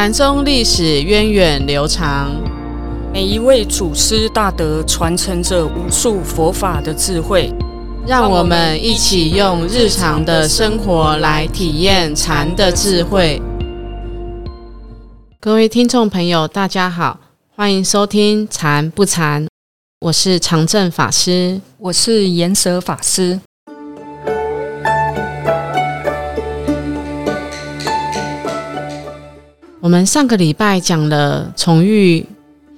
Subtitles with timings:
[0.00, 2.34] 禅宗历史源远流长，
[3.12, 7.52] 每一位祖师大德传承着无数佛法的智慧，
[8.06, 13.42] 让我们一起用日常的生活来体验禅的智慧。
[15.38, 17.20] 各位听众朋友，大家好，
[17.54, 19.44] 欢迎收听《禅不禅》，
[20.00, 23.38] 我是长正法师，我是岩舍法师。
[29.80, 32.24] 我们上个礼拜讲了重遇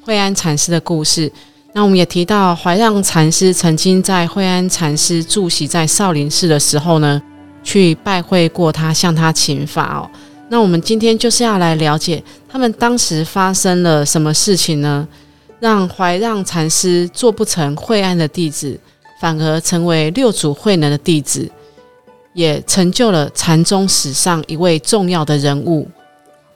[0.04, 1.30] 惠安禅师的故事，
[1.72, 7.20] 那我们也提到怀让禅师曾经在惠安禅师住席在少林寺的时候呢，
[7.64, 10.08] 去拜会过他，向他请法哦。
[10.48, 15.06] 那我们今天就是要来了解他们当时发生了什么事情呢？
[15.58, 18.78] 让怀让禅师做不成惠安的弟子，
[19.20, 21.50] 反而成为六祖慧能的弟子，
[22.32, 25.88] 也成就了禅宗史上一位重要的人物。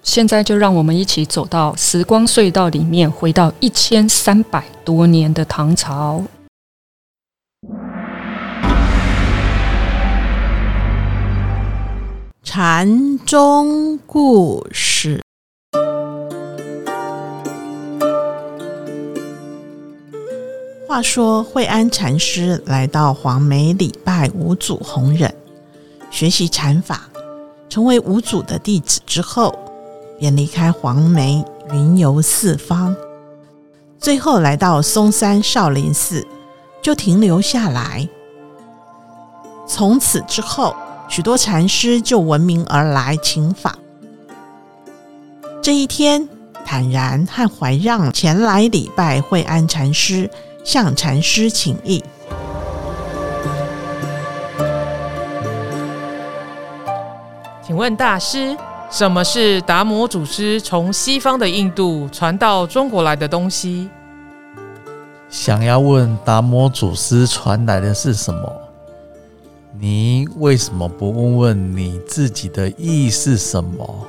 [0.06, 6.22] 现在就让我们一起走到时光隧道里面，回到一千三百多年的唐朝。
[12.44, 15.20] 禅宗故事。
[20.88, 25.34] 话说，惠安禅师来到黄梅礼拜五祖弘忍，
[26.12, 27.10] 学习禅法，
[27.68, 29.65] 成为五祖的弟子之后。
[30.18, 32.94] 便离开黄梅，云游四方，
[33.98, 36.26] 最后来到嵩山少林寺，
[36.82, 38.08] 就停留下来。
[39.66, 40.74] 从此之后，
[41.08, 43.76] 许多禅师就闻名而来请法。
[45.60, 46.28] 这一天，
[46.64, 50.30] 坦然和怀让前来礼拜惠安禅师，
[50.64, 52.02] 向禅师请意。
[57.66, 58.56] 请问大师？
[58.88, 63.90] 什么是达摩祖师从西方的印度传到中国来的东西？
[65.28, 68.52] 想要问达摩祖师传来的是什么？
[69.78, 74.06] 你为什么不问问你自己的意是什么？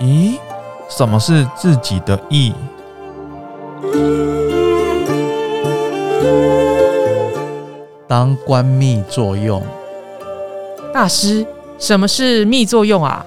[0.00, 0.38] 咦，
[0.90, 2.52] 什么是自己的意？
[8.06, 9.62] 当观密作用，
[10.92, 11.46] 大师。
[11.78, 13.24] 什么是密作用啊？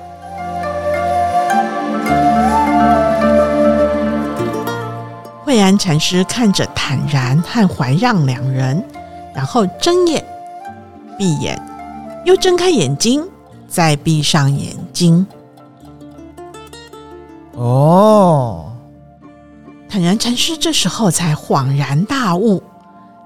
[5.43, 8.83] 惠安禅师看着坦然和怀让两人，
[9.33, 10.23] 然后睁眼、
[11.17, 11.59] 闭眼，
[12.23, 13.27] 又睁开眼睛，
[13.67, 15.25] 再闭上眼睛。
[17.53, 18.71] 哦，
[19.89, 22.61] 坦然禅师这时候才恍然大悟，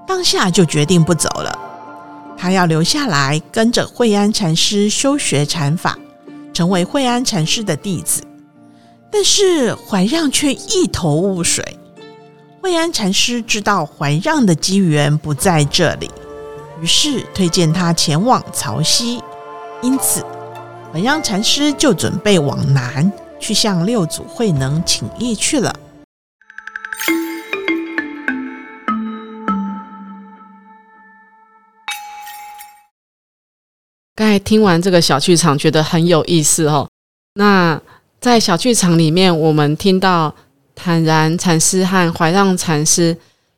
[0.06, 1.58] 当下就决定不走了。
[2.44, 5.98] 他要留下来跟着惠安禅师修学禅法，
[6.52, 8.20] 成为惠安禅师的弟子。
[9.10, 11.64] 但是怀让却一头雾水。
[12.60, 16.10] 惠安禅师知道怀让的机缘不在这里，
[16.82, 19.22] 于是推荐他前往曹溪。
[19.80, 20.22] 因此，
[20.92, 25.74] 怀让禅师就准备往南去向六祖慧能请意去了。
[34.40, 36.88] 听完这个小剧场，觉得很有意思哦。
[37.34, 37.80] 那
[38.20, 40.34] 在小剧场里面，我们听到
[40.74, 43.16] 坦然禅师和怀让禅师，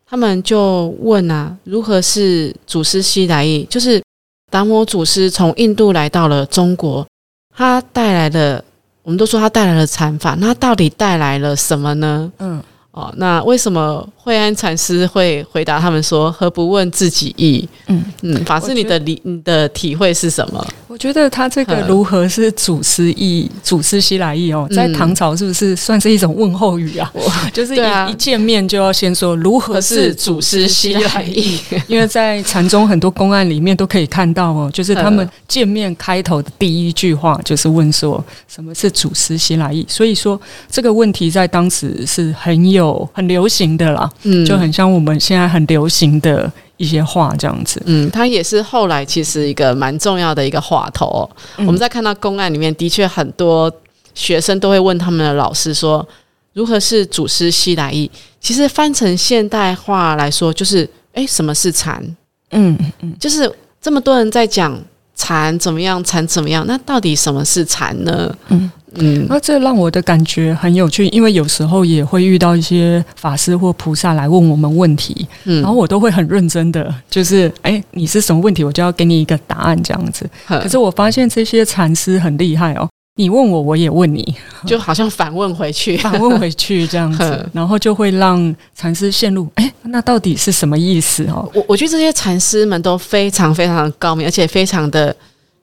[0.09, 3.65] 他们就问啊，如何是祖师西来意？
[3.71, 4.03] 就是
[4.51, 7.07] 达摩祖师从印度来到了中国，
[7.55, 8.65] 他带来了，
[9.03, 12.33] 我们都说他带来了禅法，那到底带来了什么呢？
[12.39, 12.63] 嗯。
[12.93, 20.67] 哦，那为什么惠安禅师会回答他们说：“何不问自己意？”嗯嗯，法师，你的理你的体会是什么？
[20.89, 27.13] 我觉得他这个如何是祖师意、祖师西来意哦，在唐朝是不是算是一种问候语啊？
[27.55, 31.57] 就是一一见面就要先说如何是祖师西来意？
[31.87, 39.87] 因为在禅宗很多公案里面都可以看到哦，就是他们见面开头的第一句话就是问说什么是祖师西来意？
[39.89, 42.97] 所以说这个问题在当时是很有。
[43.13, 51.29] 很流行的啦，嗯，就很像我们现在很流行的一些话这样子，嗯，它也是后来其实一个蛮重要的一个话头。
[51.59, 53.73] 我们在看到公案里面，的确很多
[54.15, 56.07] 学生都会问他们的老师说，
[56.53, 58.11] 如何是祖师西来意？
[58.41, 62.03] 其实翻成现代化来说，就是哎，什么是禅？
[62.51, 64.79] 嗯嗯，就是这么多人在讲
[65.15, 68.35] 禅怎么样，禅怎么样，那到底什么是禅呢？
[68.49, 68.71] 嗯。
[68.99, 80.29] 嗯，那这让我的感觉很有趣，因为有时候也会遇到一些法师或菩萨来问我们问题，嗯，然后我都会很认真的，就是哎，你是什么问题，我就要给你一个答案这样子。
[80.47, 84.35] 可是我发现这些禅师很厉害哦，你问我，我也问你，
[84.67, 91.51] 就好像反问回去， 反问回去这样子，然后就会让禅师陷入，哎，那到底是什么意思哦？
[91.55, 95.15] 我我觉得这些禅师们都非常非常的高明，而且非常的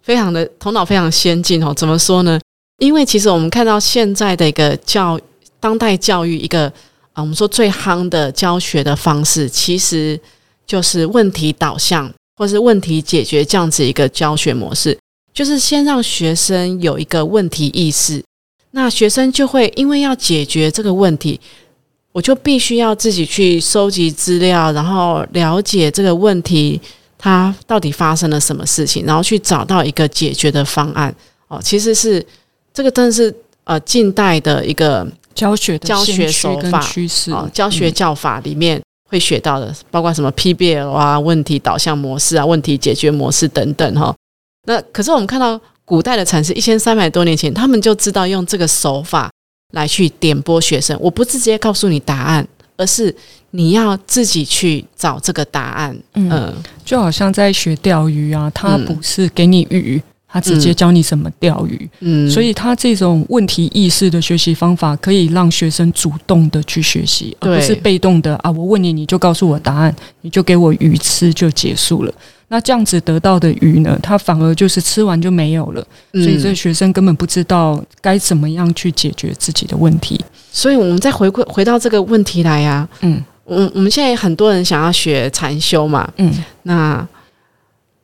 [0.01, 1.73] 非常的头脑非常先进哦。
[1.75, 2.39] 怎么说呢？
[2.79, 5.19] 因为其实我们看到现在的一个教
[5.59, 6.65] 当代教育一个
[7.13, 10.19] 啊，我们说最夯的教学的方式，其实
[10.65, 14.97] 就是问题导向或是问题解决这样子一个教学模式，
[15.33, 18.21] 就是先让学生有一个问题意识，
[18.71, 21.39] 那学生就会因为要解决这个问题，
[22.11, 26.81] 我就必须要自己去收集资料，然后了解这个问题
[27.17, 31.15] 它到底发生了什么事情，然后去找到一个解决的方案。
[31.47, 32.25] 哦，其实是。
[32.73, 33.33] 这个真的是
[33.65, 44.13] 呃近代的一个教学教学手法趋势啊，教学教法里面会学到的，包括什么 PBL 啊、问题导向模式啊、问题解决模式等等哈。
[44.65, 49.29] 那可是我们看到古代的禅师一千三百多年前，他们就知道用这个手法
[49.73, 50.97] 来去点拨学生。
[50.99, 52.47] 我不直接告诉你答案，
[52.77, 53.13] 而是
[53.51, 55.97] 你要自己去找这个答案。
[56.13, 56.53] 嗯，
[56.85, 60.01] 就好像在学钓鱼啊，他不是给你鱼。
[60.33, 68.49] 他直接教你怎么钓鱼，嗯，所以他这种问题意识的学习方法，可以让学生主动的去学习，而不是被动的啊！
[68.49, 72.11] 我问你，你就告诉我答案，你就给我鱼吃就结束了。
[72.47, 75.85] 那这样子得到的鱼呢，他反而就是吃完就没有了。
[76.13, 80.19] 所以这学生根本不知道该怎么样去解决自己的问题。
[80.51, 86.33] 所以我们再回归回到这个问题来呀，嗯，我我们现在很多人想要学禅修嘛，嗯，
[86.63, 87.07] 那。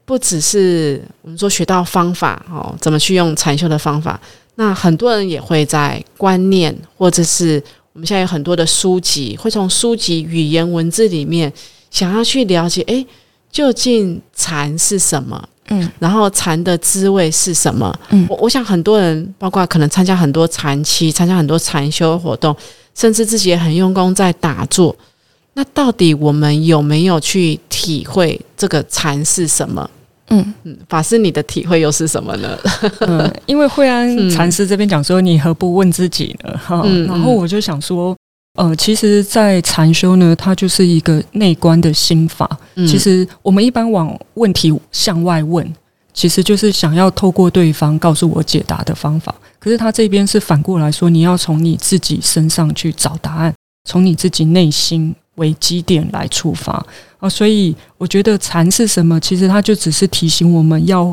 [0.10, 4.20] 不只是我们说学到方法哦，怎么去用禅修的方法？
[4.56, 7.62] 那很多人也会在观念，或者是
[7.94, 11.54] 我们现在有很多的书籍，会从书籍语言文字里面
[11.92, 13.06] 想要去了解，诶，
[13.52, 15.48] 究竟禅是什么？
[15.68, 17.96] 嗯，然后禅的滋味是什么？
[18.10, 22.56] 嗯，我我想很多人，包括可能参加很多禅期，参加很多禅修活动，
[22.96, 24.96] 甚至自己也很用功在打坐。
[25.54, 29.88] 那到底我们有没有去体会这个禅是什么？
[30.30, 32.58] 嗯嗯，法师，你的体会又是什么呢？
[33.02, 36.58] 嗯，因为惠安禅师这边讲说，你何不问自己呢？
[36.58, 38.16] 哈，然后我就想说，
[38.58, 42.50] 呃，其实，在禅修呢，它就是一个内观的心法。
[42.88, 45.76] 其实我们一般往问题向外问，
[46.14, 49.34] 其实就是想要透过对方告诉我解答的方法。
[49.60, 53.54] 可是他这边是反过来说，你要从你自己身上去找答案，
[53.90, 55.16] 从你自己内心。
[55.40, 56.86] 为基点来出发
[57.18, 59.20] 啊，所以我觉得禅是什么？
[59.20, 61.12] 其实它就只是提醒我们要，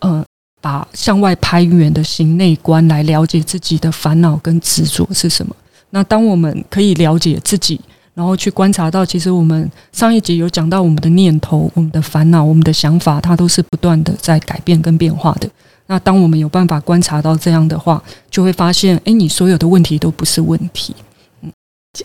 [0.00, 0.22] 呃，
[0.60, 5.56] 把向外攀援的心内观来了解自己的烦恼跟执着是什么。
[5.90, 7.80] 那当我们可以了解自己，
[8.14, 15.50] 然后去观察到，其实我们上一集有讲到我们的念头、我们的烦恼、我们的想法，它都是不断的在改变跟变化的。
[15.86, 18.00] 那当我们有办法观察到这样的话，
[18.30, 20.94] 就会发现，哎，你所有的问题都不是问题。
[21.40, 21.50] 嗯，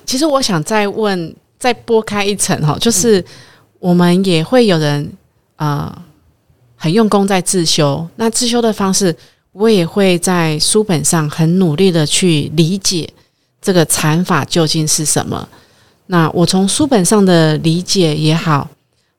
[0.06, 1.36] 其实我想再问。
[1.58, 3.24] 再拨开一层哈，就是
[3.80, 5.12] 我们也会有人
[5.56, 6.04] 啊，
[6.76, 8.08] 很用功在自修。
[8.18, 9.16] 那自修的方式，
[9.52, 13.10] 我也会在书本上很努力的去理解
[13.62, 15.48] 这个禅法究竟是什么。
[16.08, 18.70] 那我从书本上的理解也好，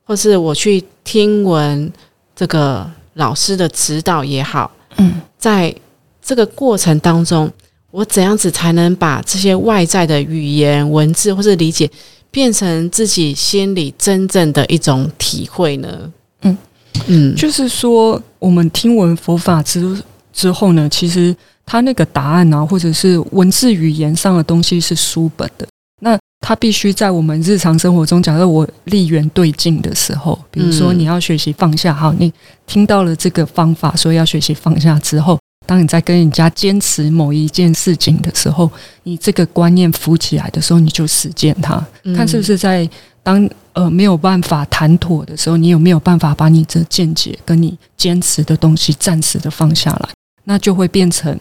[0.05, 1.91] 或是我去听闻
[2.37, 5.75] 这个老师的指导也好，嗯，在
[6.22, 7.51] 这个过程当中，
[7.91, 11.91] 我怎样子才能把这些外在的语言文字或是理解？
[12.36, 16.12] 变成自己心里真正的一种体会呢？
[16.43, 16.58] 嗯
[17.06, 19.98] 嗯，就是说，我们听闻佛法之
[20.34, 25.66] 之后呢，其实他那个答案啊，或者是文字语言上的东西是书本的，
[26.02, 32.31] 那他必须在我们日常生活中，假设我立缘对境的时候，比如说你要学习放下，好，你
[32.66, 35.38] 听到了这个方法，说要学习放下之后。
[35.67, 38.70] 当你在跟人家坚持某一件事情的时候，
[39.03, 41.85] 你这个观念浮起来的时候，你就实践它，
[42.17, 42.89] 看是不是在
[43.23, 50.08] 当呃没有办法谈妥的时候，你有没有办法把你这见解跟你坚持的东西暂时的放下来，
[50.44, 51.39] 那就会变成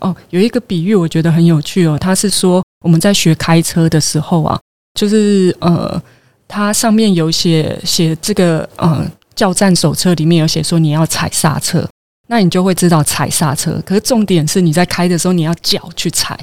[0.00, 4.58] 哦，有一个比喻我觉得很有趣哦，他是说我们在学开车的时候啊，
[4.98, 6.02] 就是呃，
[6.48, 11.86] 它上面有写写这个呃教战手册里面有写说你要踩刹车。
[12.28, 16.36] 那你就会知道踩刹车，可是重点是你在开的时候你要脚去踩，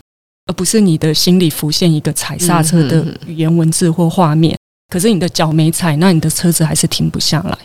[0.46, 4.58] 而不是你的心里浮现一个踩刹车的语言文字或画面。
[4.90, 7.58] 可是你的脚没踩，那你的车子还是停不下来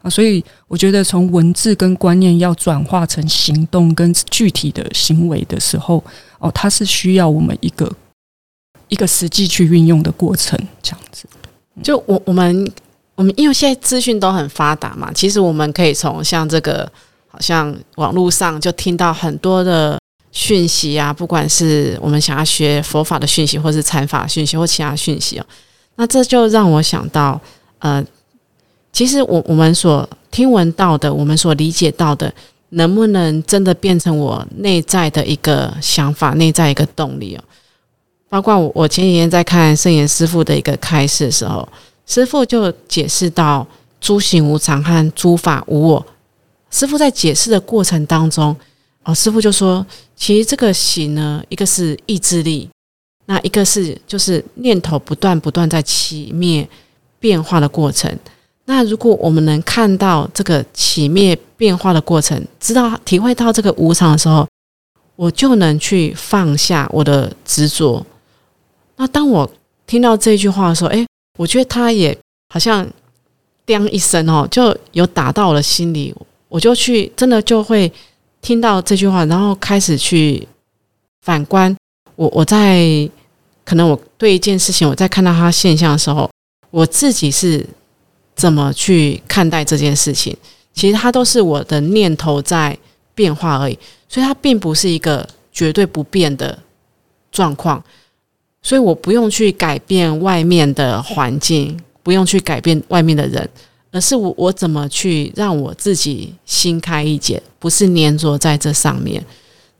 [0.00, 0.08] 啊！
[0.08, 6.02] 所以我觉得从文字跟观念要转化成行动跟具体的行为的时候，
[6.38, 7.92] 哦，它是需要我们一个
[8.88, 10.58] 一个实际去运用的过程。
[10.80, 11.26] 这样子，
[11.82, 12.72] 就我我们
[13.16, 16.90] 我们因为现在资讯都很发达嘛，其实我们可以从像这个。
[17.40, 19.98] 像网络上就听到很多的
[20.32, 25.46] 讯息啊，不管是我们想要学佛法的讯息，或是禅法讯息，或其他讯息哦，
[25.96, 27.40] 那这就让我想到，
[27.78, 28.04] 呃，
[28.92, 32.32] 其实我我们所听闻到的，我们所理解到的，
[32.70, 37.42] 能不能真的变成我内在的一个想法，内在一个动力哦？
[38.28, 41.66] 包括我，我前几天在看圣严师傅的一个开示的时候，
[42.06, 43.66] 师傅就解释到
[44.00, 46.06] 诸行无常和诸法无我。
[46.70, 48.54] 师傅在解释的过程当中，
[49.04, 52.68] 哦，师傅就说，其实这个行呢，一个是意志力，
[53.26, 56.68] 那一个是就是念头不断不断在起灭
[57.18, 58.18] 变化的过程。
[58.64, 64.46] 那如果我们能看到这个起灭变化的过程，知道体会到这个无常的时候，
[65.14, 68.04] 我就能去放下我的执着。
[68.96, 69.48] 那当我
[69.86, 71.06] 听到这句话的时候，哎，
[71.38, 72.18] 我觉得他也
[72.52, 72.84] 好像
[73.64, 76.12] “叮”一声哦，就有打到我的心里，
[76.48, 77.92] 我就去真的就会
[78.40, 80.46] 听到这句话，然后开始去
[81.22, 81.76] 反观
[82.14, 83.08] 我，我在
[83.64, 86.30] 可能我对一件事情，我在看到它现象的时候，
[86.70, 87.66] 我自己是
[88.34, 90.36] 怎么去看待这件事情？
[90.72, 92.78] 其实它都是我的念头在
[93.14, 96.56] 变化而已，所以它并不是一个绝对不变的
[97.32, 97.82] 状况。
[98.62, 103.48] 所以我不用去改变外面的环境，不用去改变外面的人，
[103.96, 109.24] 而是我我怎么去让我自己心开一解，不是粘着在这上面。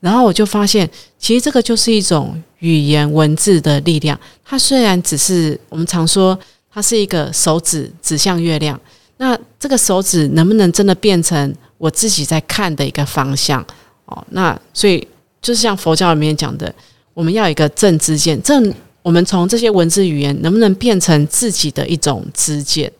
[0.00, 4.18] 然后我就发现，其实这个就是一种语言文字的力量。
[4.42, 6.38] 它虽然只是我们常说
[6.72, 8.80] 它是一个手指指向月亮，
[9.18, 13.64] 那这个手指能不能真的变成我自己在看的一个方向？
[14.06, 15.06] 哦，那所以
[15.42, 16.74] 就是像佛教里面讲的。
[17.12, 18.70] 我们要有一个正知见，正
[19.00, 22.92] 我们从这些文字语言能不能变成自己的一种知见？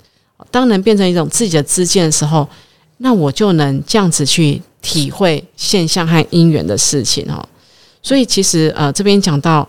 [0.50, 2.48] 当能变成一种自己的知见的时候，
[2.98, 7.46] 那我就能这样子去体会现象和因缘的事情哦。
[8.02, 9.68] 所以其实呃，这边讲到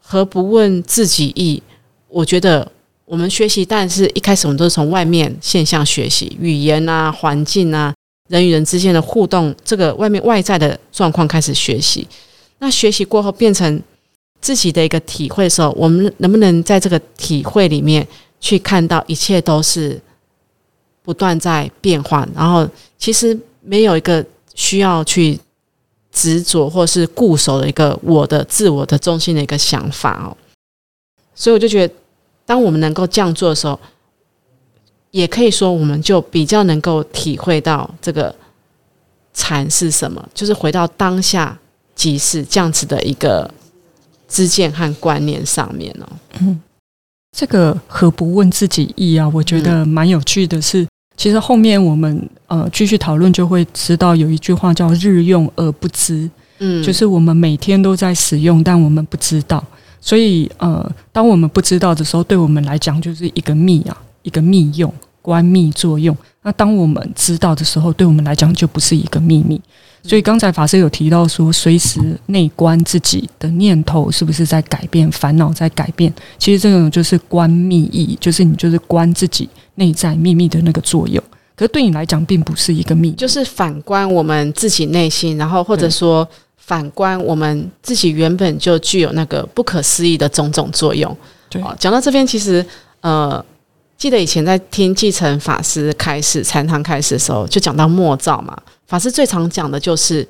[0.00, 1.62] 何不问自己意？
[2.08, 2.70] 我觉得
[3.04, 7.92] 我们学习，但是一开始我们都是从外面现象学习，语言啊、环境啊、
[8.28, 12.06] 人与人之间的互动，这个外面外在的状况开始学习。
[12.58, 13.82] 那学习过后变成
[14.40, 18.06] 自己的一个体会的时候，我们能不能在这个体会里面
[18.42, 19.98] 去看到一切都是
[21.02, 22.28] 不断在变换？
[22.34, 22.68] 然后
[22.98, 24.22] 其实没有一个
[24.54, 25.40] 需要去
[26.10, 30.36] 执着或是固守的一个我的自我的中心的一个想法哦。
[31.34, 31.94] 所以我就觉得，
[32.44, 33.80] 当我们能够这样做的时候，
[35.12, 38.34] 也可以说我们就比较能够体会到这个
[39.32, 41.58] 禅是什么，就是回到当下。
[41.94, 43.48] 即是这样子的一个
[44.26, 46.08] 知见和观念上面哦。
[47.36, 49.28] 这个何不问自己意啊？
[49.28, 50.86] 我觉得蛮有趣的是，
[51.16, 56.28] 其实后面我们呃继续讨论就会知道有一句话叫“日用而不知”，
[56.60, 59.64] 嗯，就是我们每天都在使用，但我们不知道。
[60.00, 66.14] 所以呃，当我们不知道的时候，对我们来讲就是一个密啊，一个密用，关密作用。
[66.42, 69.60] 那当我们知道的时候，对我们来讲就不是一个秘密。
[70.02, 76.12] 所以刚才法师有提到说，随时内观自己的念头是不是在改变，烦恼在改变。
[76.38, 81.22] 其实这种就是观秘意，就是你就是观自己内在秘密的那个作用。
[81.54, 91.16] 可是对你来讲，并不是一个秘密，就是反观我们自己内心，然后或者说反观我们自己原本就具有那个不可思议的种种作用。
[91.48, 92.66] 对，讲到这边，其实
[93.02, 93.44] 呃。
[94.02, 98.52] 记得以前在听继承法师开始禅堂开始的时候，就讲到默照嘛。
[98.84, 100.26] 法师最常讲的就是，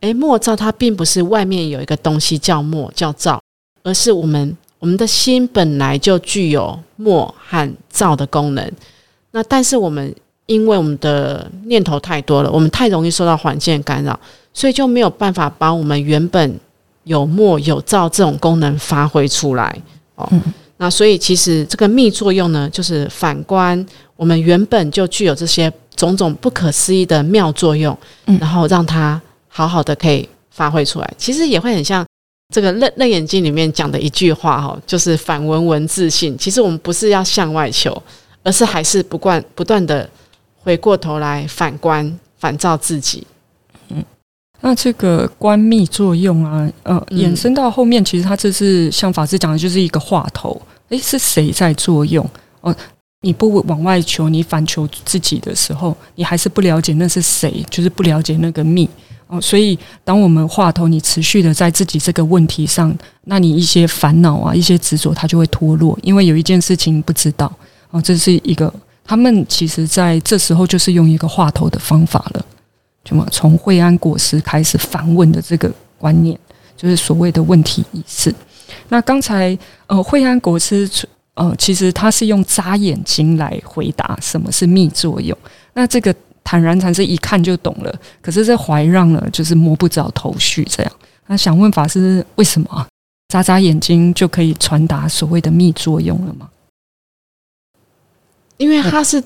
[0.00, 3.40] 诶，默照它并不是外面有一个东西叫默叫照，
[3.84, 8.72] 而是我们我们的心本来就具有默和照的功能。
[9.30, 10.12] 那但是我们
[10.46, 14.18] 因为我们的念头太多了，我们太容易受到环境干扰，
[14.52, 16.58] 所以就没有办法把我们原本
[17.04, 19.80] 有默有照这种功能发挥出来
[20.16, 20.28] 哦。
[20.82, 23.86] 那所以其实这个密作用呢，就是反观
[24.16, 27.96] 我们原本就具有这些种种不可思议的妙作用，
[28.40, 31.08] 然后让它好好的可以发挥出来。
[31.16, 32.04] 其实也会很像
[32.52, 36.36] 这个《楞楞眼经》里面讲的一句话哈，就是反文文自信。
[36.36, 38.02] 其实我们不是要向外求，
[38.42, 40.10] 而是还是不断不断的
[40.56, 43.24] 回过头来反观反照自己。
[44.62, 50.60] 嗯，那这个关密作用啊，呃，衍生到后面，其实它这是像法师讲的，就是一个话头。
[50.88, 52.28] 诶，是谁在作用？
[52.60, 52.74] 哦，
[53.22, 58.88] 你不往外求，你反求自己的时候，你还是不了解那是谁，就是不了解那个密
[59.26, 59.40] 哦。
[59.40, 65.98] 所以，当我们话头你持续的在自己这个问题上，那你一些烦恼啊，一些执着，它就会脱落。
[66.02, 67.50] 因为有一件事情不知道
[67.90, 68.72] 哦，这是一个
[69.04, 72.44] 他们其实在这时候就是用一个话头的方法了，
[73.04, 76.38] 就么从惠安国师开始反问的这个观念，
[76.76, 78.34] 就是所谓的问题意识。
[78.88, 79.56] 那刚才
[79.86, 80.88] 呃，惠安国师
[81.34, 85.36] 呃，其实他是用眨眼睛来回答什么是密作用。
[85.72, 90.62] 那这个坦然禅师一看就懂了，可是这怀让呢，就是摸不着头绪。
[90.64, 90.92] 这样，
[91.26, 92.86] 那想问法师，为什么
[93.28, 96.48] 眨眨眼睛就可以传达所谓的密作用了吗？
[98.58, 99.22] 因为他是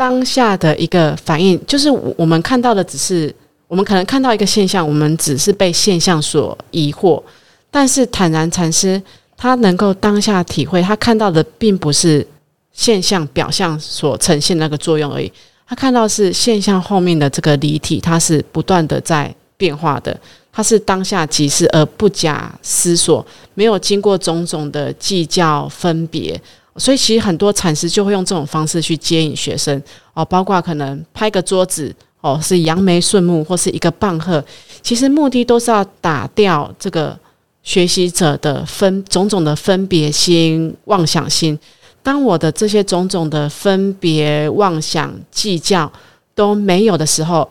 [0.00, 3.30] 当下的一个反应，就是我们看到的只是
[3.68, 7.22] 我们可能看到一个现象，我们只是被现象所疑惑，
[7.70, 9.02] 但是坦然禅师。
[9.42, 12.26] 他能够当下体会，他看到的并不是
[12.72, 15.32] 现象表象所呈现那个作用而已，
[15.66, 20.14] 他看到是现象后面的这个离体，它是不断的在变化的，
[20.52, 26.38] 它是当下即是而不假思索，没有经过种种的计较分别，
[26.76, 29.82] 所以其实很多禅师就会用这种方式去接引学生
[30.14, 34.44] 哦，包括可能拍个桌子哦，是扬眉顺目或是一个棒喝，
[34.82, 37.18] 其实目的都是要打掉这个。
[37.62, 41.56] 学习者的分种种的分别心、妄想心，
[42.02, 45.92] 当我的这些种种的分别、妄想、计较
[46.34, 47.46] 都没有的时候，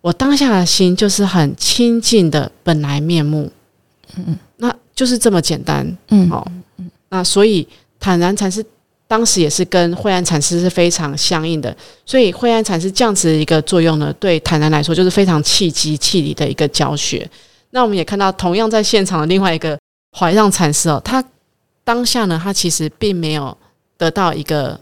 [0.00, 3.48] 我当下的心就是很清净的本来面目。
[4.16, 5.96] 嗯嗯，那就是这么简单。
[6.08, 6.50] 嗯，好，
[7.10, 7.66] 那所以
[8.06, 8.64] 坦然禅师
[9.08, 17.28] 当时也是跟慧安禅师是非常相应的，所以慧安禅师这样子的一个作用呢，对坦然来说就是非常气机气理的一个教学。
[17.70, 19.76] 那我们也看到，同样在现场的另外一个
[20.16, 21.24] 怀让禅师哦，他
[21.82, 23.56] 当下呢，他其实并没有
[23.98, 24.80] 得到一个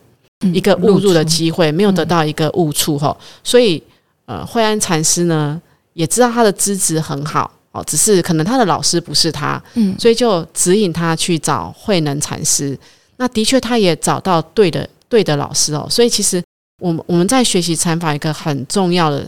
[0.52, 3.16] 一个误入的机会，没有得到一个误触哈。
[3.43, 3.83] 所以，
[4.26, 5.59] 呃，惠安禅师呢
[5.95, 12.78] 也知道他的资质很好哦，只是可能他的老师不是他，嗯，所以就指引他去找慧能禅师。
[13.16, 15.87] 那的确，他也找到对的对的老师哦。
[15.90, 16.42] 所以，其实
[16.80, 19.26] 我们我们在学习禅法一个很重要的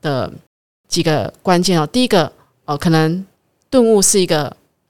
[0.00, 0.32] 的
[0.88, 2.32] 几个关键哦，第一个。
[2.66, 3.26] 哦，可能
[3.68, 4.44] 顿悟是一个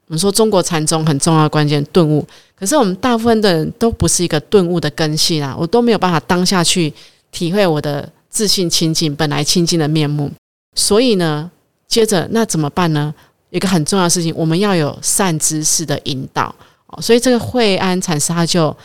[0.05, 2.23] 我们说中国禅宗很重要的关键顿悟，
[2.55, 6.93] 可是我们大部分的人都不是一个顿悟的根系啦，我都没有办法当下去
[7.31, 10.29] 体会我的自信清净本来清净的面目，
[10.75, 11.49] 所以呢，
[11.87, 13.11] 接着那怎么办呢？
[13.49, 16.53] 一个很重要的事情，我们要有善知识的引导
[16.99, 18.75] 所以这个惠安禅师他就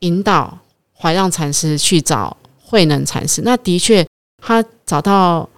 [0.00, 0.58] 引导
[0.92, 4.06] 怀让禅师去找慧能禅师，那的确
[4.42, 5.48] 他找到。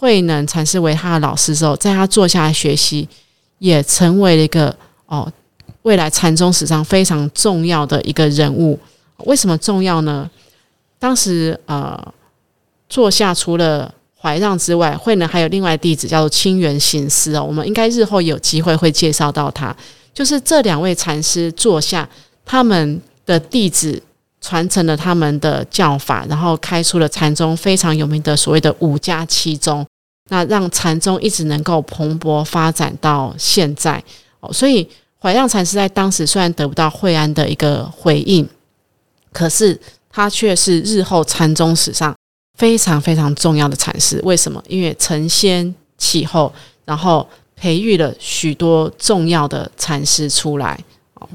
[0.00, 3.08] 慧能禅师为他的老师之后，在他坐下来学习，
[3.58, 4.72] 也成为了一个
[5.06, 5.28] 哦，
[5.82, 8.78] 未来禅宗史上非常重要的一个人物。
[9.24, 10.30] 为什么重要呢？
[11.00, 12.00] 当时呃，
[12.88, 17.42] 坐下除了怀让之外，慧能还有另外弟子叫做清源行思哦。
[17.42, 19.76] 我们应该日后有机会会介绍到他。
[20.12, 22.08] 就是这两位禅师坐下，
[22.44, 24.02] 他们的弟子
[24.40, 29.86] 传承了他们的教法，然后开出了禅宗非常有名的所谓的五家七宗。
[30.30, 34.02] 那让禅宗一直能够蓬勃发展到现在
[34.40, 34.86] 哦，所以
[35.18, 38.46] 怀让禅师在当时虽然得不到惠安的一个回应，
[39.32, 42.14] 可是他却是日后禅宗史上
[42.58, 44.20] 非常非常重要的禅师。
[44.22, 44.62] 为什么？
[44.68, 46.52] 因为承先启后，
[46.84, 47.26] 然后
[47.60, 50.78] 培育了许多重要的禅师出来
[51.14, 51.28] 哦。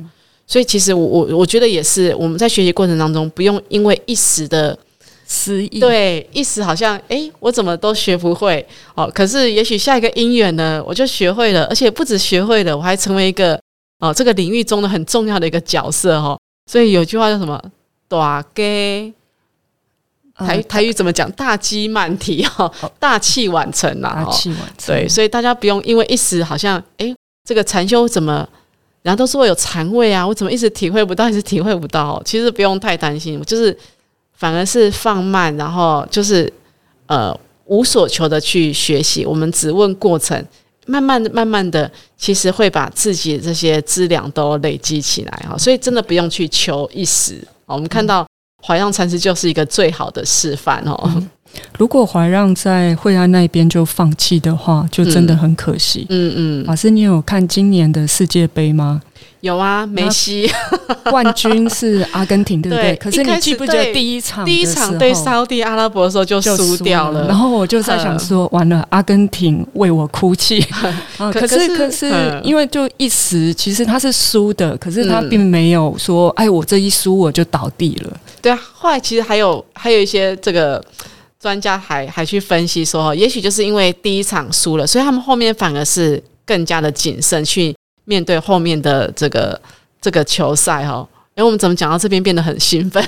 [0.48, 4.78] 所以其实我我我觉得也是我们在学习过程当中，不用因为一时的。
[5.26, 9.10] 失意对，一时好像哎，我怎么都学不会哦。
[9.16, 13.60] 可是也许下一个因缘呢，我就学会了，而且不止学会了，我还成为一个
[14.00, 16.38] 哦这个领域中的很重要的一个角色哈。
[16.70, 17.60] 所以有句话叫什么
[18.10, 19.12] “大给”，
[20.36, 21.32] 台台语怎么讲？
[21.32, 24.24] 大机慢提哈，大器晚成呐。
[24.26, 24.96] 大器晚成。
[24.96, 27.14] 对，所以大家不用因为一时好像哎，
[27.48, 28.48] 这个禅修怎么，
[29.02, 32.22] 然后都说有禅味啊，我怎么一直体会不到，一直体会不到？
[32.26, 33.78] 其实不用太担心，就是。
[34.36, 36.52] 反而是放慢，然后就是
[37.06, 37.34] 呃
[37.66, 39.26] 无所求的去学习。
[39.26, 40.44] 我们只问过程，
[40.86, 45.58] 慢慢的、慢慢的，其实会把自己这些资粮都累积起来哈。
[45.58, 47.48] 所以真的不用去求一时。
[47.66, 48.28] 我们看到
[48.66, 51.24] 怀让禅师就是一个最好的示范哦。
[51.78, 56.06] 如果怀让在惠安那边就放弃的话，就真的很可惜。
[56.10, 59.02] 嗯嗯，老师，你有看今年的世界杯吗？
[59.42, 60.50] 有啊，梅西
[61.10, 62.96] 冠军是阿根廷，对不对？
[62.96, 64.46] 可是你记不记得第一场？
[64.46, 67.28] 第一场对沙地阿拉伯的时候就输掉了。
[67.28, 70.66] 然后我就在想说，完了，阿根廷为我哭泣。
[71.34, 72.10] 可是可是，
[72.42, 78.18] 因为就一时，其实他是输的，可是他并没有说，哎，我这一输我就倒地了。
[78.42, 80.82] 对啊，后来其实还有还有一些这个
[81.44, 87.76] 专家还还去分析说，也许就是因为第一场输了，所以他们后面反而是更加的谨慎去。
[88.06, 89.60] 面对后面的这个
[90.02, 93.02] 这个球赛哈，哎，我们怎么讲到这边变得很兴奋？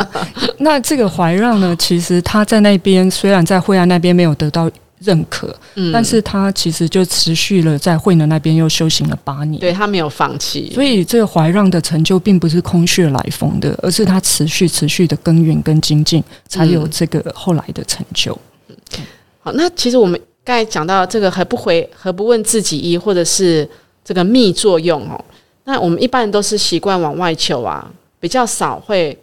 [0.60, 1.74] 那这个怀让呢？
[1.78, 4.70] 其实他在那边虽然在惠安那边没有得到
[5.04, 18.36] 认可，嗯，但是他其实就持续了在慧能那边又修行了八年，对他没有放弃，所以这个怀让的成就并不是空穴来风的，而是他持续持续的耕耘跟精进，才有这个后来的成就。
[19.40, 23.68] 好，那其实我们刚才讲到这个何不回何不问自己一，或者是
[24.04, 25.24] 这个密作用哦，
[25.64, 29.16] 那我们一般人都是习惯往外求啊，比较少会。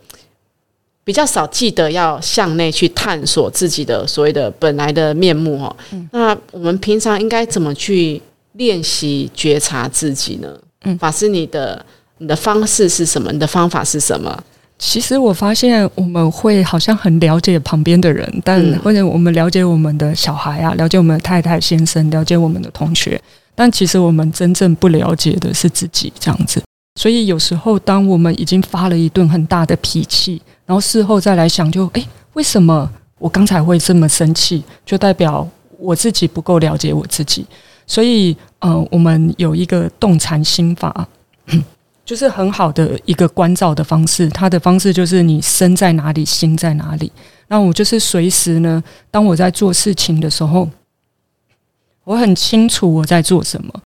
[1.12, 5.76] 比较少记得要向内去探索自己的所谓的本来的面目哦。
[6.12, 8.22] 那我们平常应该怎么去
[8.54, 10.48] 练习觉察自己呢？
[10.86, 11.86] 嗯，法师，你的
[12.20, 13.30] 你的方式是什么？
[13.34, 14.42] 你的方法是什么？
[14.80, 23.22] 其实我发现我们会好像很了解旁边的人，但或者我们了解我们的小孩啊，了解我们的太太先生，了解我们的同学，
[23.54, 26.62] 但其实我们真正不了解的是自己这样子。
[26.98, 34.64] 所以有时候，当我们已经发了一顿很大的脾气，然后事后再来想，就诶，为什么我刚才会这么生气？
[34.86, 35.46] 就代表
[35.78, 37.46] 我自己不够了解我自己。
[37.86, 41.06] 所以，呃，我们有一个动禅心法，
[42.06, 44.30] 就是很好的一个关照的方式。
[44.30, 47.12] 它的方式就是你身在哪里，心在哪里。
[47.50, 48.82] 那我就是随时呢，
[49.12, 50.70] 当我在做事情的时候，
[52.06, 53.82] 我很清楚我在做什么。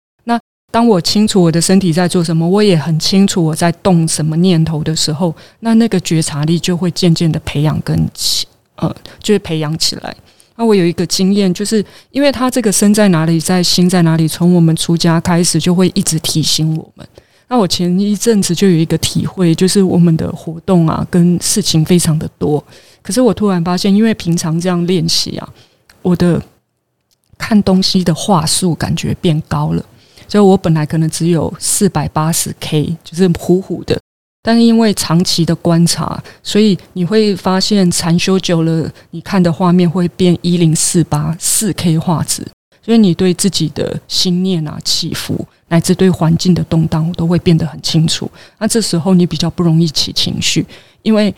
[0.74, 10.12] 当我清楚我的身体在做什么，我也很清楚我在动什么念头的时候，那那个觉察力就会渐渐的培养跟起，呃，就会培养起来。
[10.56, 17.06] 那我有一个经验，就是因为他这个身在哪里，在心在哪里，从我们出家开始就会一直提醒我们。
[17.46, 22.60] 那我前一阵子就有一个体会，就是我们的活动啊，跟事情非常的多，
[23.00, 25.48] 可是我突然发现，因为平常这样练习啊，
[26.02, 26.42] 我的
[27.38, 29.84] 看东西的话术感觉变高了。
[30.26, 33.98] 就我本来可能只有四百八十 K，就是糊糊的，
[34.42, 42.46] 但是因为长期的观察，所以你会发现禅修久了，你看的画面会变一零四八四 K 画质，
[42.84, 48.30] 所以你对自己的心念啊起伏，乃至对环境的动荡，都会变得很清楚。
[48.58, 50.66] 那这时候你比较不容易起情绪，
[51.02, 51.34] 因为。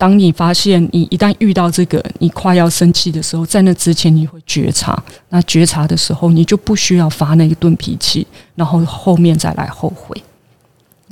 [0.00, 10.16] 当你发现你一旦遇到这个你快要生气的时候，在那之前你会觉察，那觉察的时候你就不需要发那一顿脾气，然后后面再来后悔。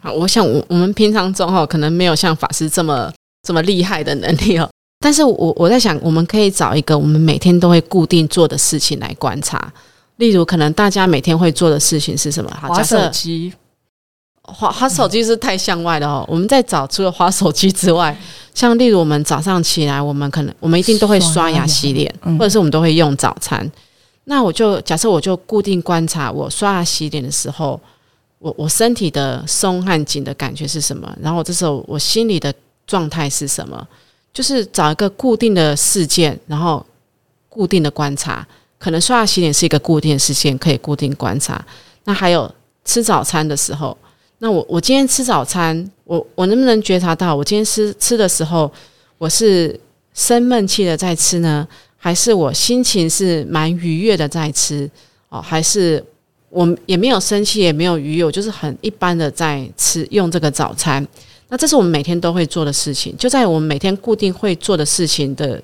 [0.03, 3.13] 好，我想我我们平常中哈可能没有像法师这么
[3.47, 4.67] 这么厉害的能力哦，
[5.01, 9.71] 但是我我在想，我们可以找一个我们每天都会固定做的事情来观察，
[10.17, 12.51] 例如可能大家每天会做的事情是什么？
[12.63, 13.53] 滑手机。
[14.53, 16.25] 滑滑手机是太向外的哦。
[16.27, 18.17] 我们在找除了滑手机之外，
[18.55, 23.71] 像例如我们早上起来，我们可能我们一定都会刷牙洗脸，或者是我们都会用早餐。
[24.25, 27.81] 那我就假设我就固定观察我刷牙洗脸的时候，
[28.39, 32.53] 我我身体的松和紧的感觉是什么，然后这时候我心里的
[32.87, 33.87] 状态是什么，
[34.33, 36.85] 就是找一个固定的事件，然后
[37.49, 38.47] 固定的观察。
[38.79, 41.65] 可能刷牙洗脸是一个固定的事件，可以固定观察。
[42.05, 42.51] 那还有
[42.85, 43.97] 吃早餐的时候。
[44.39, 48.71] 那我我今天吃早餐，我我能不能觉察到，我今天吃吃的时候，
[49.19, 49.79] 我是
[50.15, 54.89] 生闷气的在吃呢，还是我心情是蛮愉悦的在吃？
[55.29, 56.03] 哦，还是
[56.51, 61.07] 我也没有生气，也没有愉悦，就是很一般的在吃用这个早餐。
[61.49, 65.61] 那这是我们每天都会做的事情，就在我们每天固定会做的事情的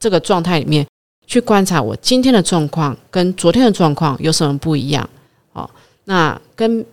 [0.00, 0.86] 这个状态里面，
[1.26, 5.08] 去观察我今天的状况跟昨天的状况有什么不一样？
[5.52, 5.68] 哦，
[6.04, 6.84] 那跟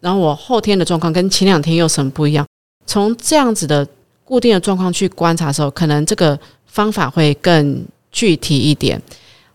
[0.00, 2.46] 然后我后天的状况跟前两天有什么不一样？
[2.86, 3.86] 从这样子的
[4.24, 9.00] 固定的状况去观察的时候，可能这个方法会更具体一点。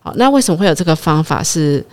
[0.00, 1.42] 好，那为什么会有这个方法？
[1.42, 1.84] 是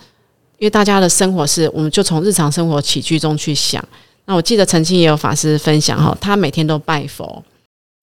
[0.58, 3.82] 因为大家的生活是，我们就从日常生活起居中去想。
[4.26, 7.42] 那我记得曾经也有法师分享哈，他每天都拜佛，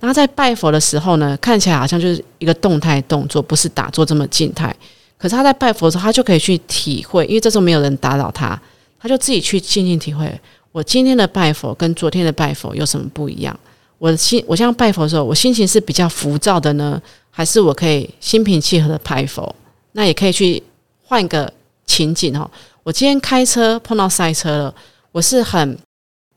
[0.01, 4.75] 然后在拜佛的时候呢，看起来好像就是一个动态动作，不是打坐这么静态。
[5.17, 8.59] 可是他在拜佛的时候，他就可以去体会，因为这时候没有人打扰他。
[8.99, 10.39] 他就自己去静静体会，
[10.71, 13.57] 我今天的拜佛跟昨天的拜佛有什么不一样？
[13.97, 19.53] 我心，我像拜佛的时候，我心情是比较浮躁的呢，还是我可以心平气和的拜佛？
[19.93, 20.61] 那也可以去
[21.03, 21.51] 换个
[21.85, 22.49] 情景哦。
[22.83, 24.75] 我今天开车碰到塞车了，
[25.11, 25.77] 我是很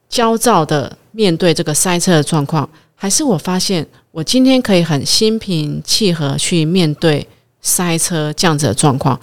[0.08, 7.26] 焦躁的面对这个塞车的状况，还是我发现我今天可以很心平气和去面对
[7.60, 9.18] 塞车这样子的状况？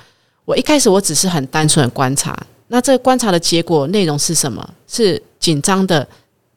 [0.45, 2.37] 我一开始我只是很单纯的观察。
[2.69, 4.67] 那这个观察的结果内容是什么？
[4.87, 6.07] 是紧张的、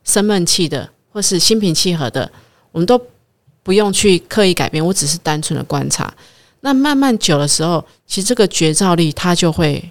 [0.04, 2.30] 生闷气的，或是心平气和的？
[2.70, 3.00] 我们都
[3.62, 6.12] 不用去刻意改变，我只是单纯的观察。
[6.60, 9.90] 那慢慢久的时候，其实这个觉照力它就会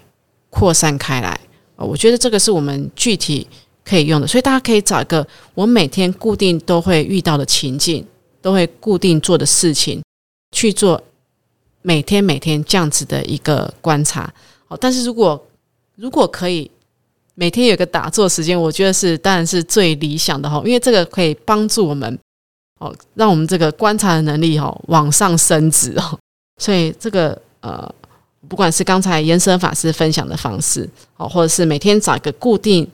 [0.50, 1.40] 扩散开来。
[1.76, 3.48] 我觉得这个是我们具体
[3.84, 8.06] 可以用的，所以大家可以找一个我每天固定都会遇到的情境，
[8.42, 10.02] 都会固定做的事情
[10.56, 11.02] 去做
[11.82, 14.32] 每天每天这样子的一个观察。
[14.68, 15.44] 哦，但是如果
[16.02, 16.70] 如果可以
[17.36, 22.18] 每天有个打坐时间，我觉得是当然是最理想的哈，因为这个可以帮助我们
[22.80, 26.18] 哦，让我们这个观察的能力哦往上升值哦。
[26.60, 27.88] 所以这个呃，
[28.50, 32.90] 不管是刚才延伸法师分享的方式哦，或者是每天找一个固定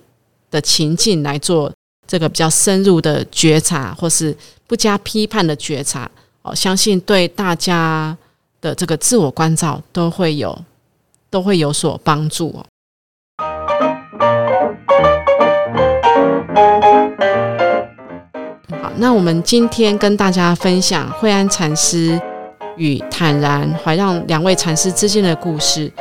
[0.51, 1.71] 的情境来做
[2.05, 4.35] 这个比较深入的觉察，或是
[4.67, 8.17] 不加批判的觉察哦，相信对大家
[8.59, 10.57] 的这个自我关照都会有
[11.29, 12.65] 都会有所帮助哦。
[18.97, 22.19] 那我们今天跟大家分享惠安禅师。
[22.79, 25.91] 与坦然、怀让两位禅师之间的故事，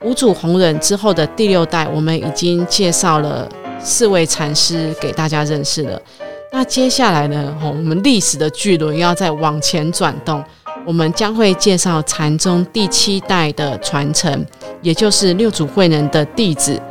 [0.00, 6.02] 五祖弘忍之后的第六代，我们已经介绍了四位禅师给大家认识了。
[6.50, 7.56] 那接下来呢？
[7.62, 10.44] 我们历史的巨轮要再往前转动，
[10.84, 14.44] 我们将会介绍禅宗第七代的传承，
[14.80, 16.82] 也就是六祖慧能的弟子。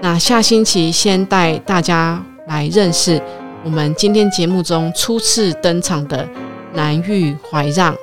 [0.00, 3.22] 那下星期先带大家来认识
[3.66, 6.26] 我们今天节目中初次登场的
[6.72, 7.96] 南玉怀让。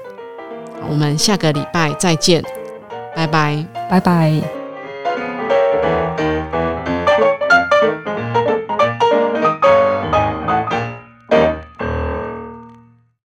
[0.89, 2.43] 我们下个礼拜再见，
[3.15, 4.62] 拜拜，拜拜。